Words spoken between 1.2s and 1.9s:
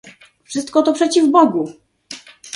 Bogu!"